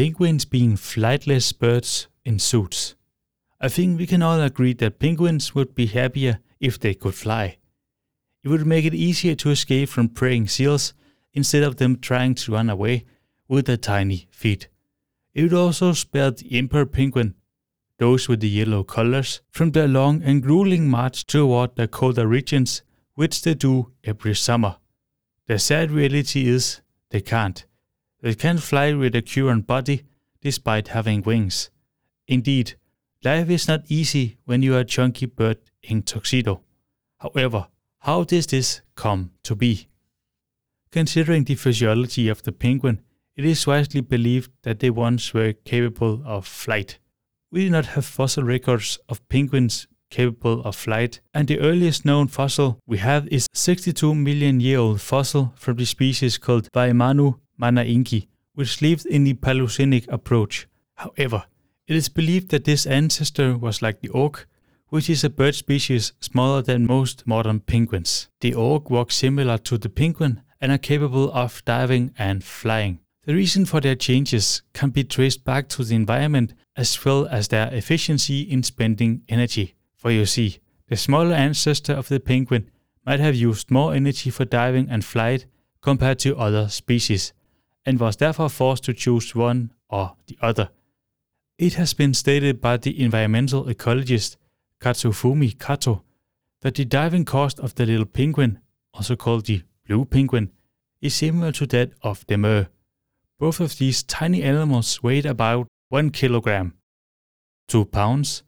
[0.00, 2.94] penguins being flightless birds in suits.
[3.60, 7.58] I think we can all agree that penguins would be happier if they could fly.
[8.42, 10.94] It would make it easier to escape from preying seals
[11.34, 13.04] instead of them trying to run away
[13.46, 14.68] with their tiny feet.
[15.34, 17.34] It would also spare the emperor penguin,
[17.98, 22.80] those with the yellow colors, from their long and grueling march toward the colder regions,
[23.16, 24.76] which they do every summer.
[25.46, 26.80] The sad reality is
[27.10, 27.66] they can't.
[28.22, 30.04] They can't fly with a current body
[30.42, 31.70] despite having wings.
[32.28, 32.74] Indeed,
[33.24, 36.62] life is not easy when you are a chunky bird in tuxedo.
[37.18, 37.68] However,
[38.00, 39.88] how does this come to be?
[40.90, 43.00] Considering the physiology of the penguin,
[43.36, 46.98] it is widely believed that they once were capable of flight.
[47.50, 52.26] We do not have fossil records of penguins capable of flight, and the earliest known
[52.26, 58.22] fossil we have is 62 million year old fossil from the species called Waimanu manneringi,
[58.22, 60.66] er which lived in the Paleocene epoch.
[60.94, 61.44] However,
[61.86, 64.46] it is believed that this ancestor was like the auk,
[64.88, 68.28] which is a bird species smaller than most modern penguins.
[68.40, 73.00] The auk walk similar to the penguin and are capable of diving and flying.
[73.24, 77.48] The reason for their changes can be traced back to the environment as well as
[77.48, 79.74] their efficiency in spending energy.
[79.96, 82.70] For you see, the smaller ancestor of the penguin
[83.06, 85.46] might have used more energy for diving and flight
[85.80, 87.32] compared to other species,
[87.86, 90.70] and was therefore forced to choose one or the other.
[91.58, 94.36] It has been stated by the environmental ecologist
[94.80, 96.02] Katsufumi Sato
[96.62, 98.58] that the diving cost of the little penguin,
[98.94, 100.50] also called the blue penguin,
[101.00, 102.68] is similar to that of the murre.
[103.38, 106.74] Both of these tiny animals weighed about 1 kilogram,
[107.68, 108.42] 2 pounds,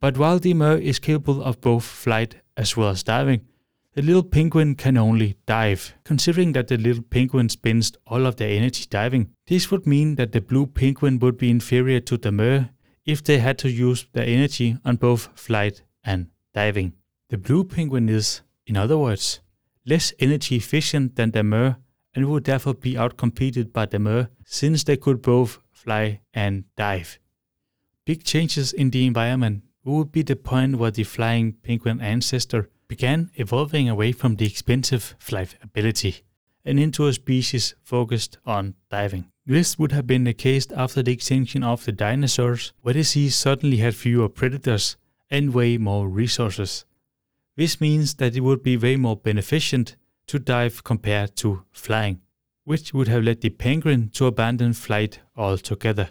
[0.00, 3.46] but while the murre is capable of both flight as well as diving,
[3.96, 5.94] the little penguin can only dive.
[6.04, 10.32] Considering that the little penguin spends all of their energy diving, this would mean that
[10.32, 12.68] the blue penguin would be inferior to the murre
[13.06, 16.92] if they had to use their energy on both flight and diving.
[17.30, 19.40] The blue penguin is, in other words,
[19.86, 21.76] less energy efficient than the murre
[22.14, 27.18] and would therefore be outcompeted by the murre since they could both fly and dive.
[28.04, 33.30] Big changes in the environment would be the point where the flying penguin ancestor began
[33.34, 36.22] evolving away from the expensive flight ability
[36.64, 39.30] and into a species focused on diving.
[39.46, 43.28] This would have been the case after the extinction of the dinosaurs, where the sea
[43.28, 44.96] suddenly had fewer predators
[45.30, 46.84] and way more resources.
[47.56, 49.96] This means that it would be way more beneficent
[50.26, 52.20] to dive compared to flying,
[52.64, 56.10] which would have led the penguin to abandon flight altogether.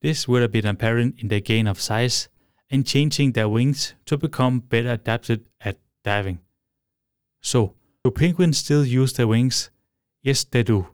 [0.00, 2.28] This would have been apparent in their gain of size
[2.70, 6.38] and changing their wings to become better adapted at diving.
[7.42, 7.74] So,
[8.04, 9.70] do penguins still use their wings?
[10.22, 10.86] Yes, they do.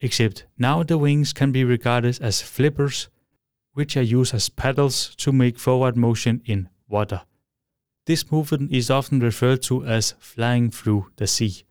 [0.00, 3.08] Except now the wings can be regarded as flippers,
[3.72, 7.22] which are used as paddles to make forward motion in water.
[8.04, 11.64] This movement is often referred to as flying through the sea.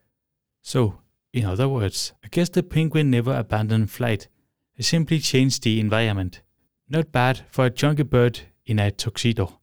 [0.62, 1.02] So,
[1.34, 4.28] in other words, I guess the penguin never abandoned flight.
[4.76, 6.42] They simply changed the environment.
[6.90, 9.61] Not bad for a chunky bird in a tuxedo.